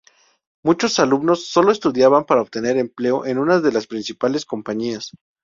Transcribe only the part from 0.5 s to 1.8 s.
Muchos alumnos solo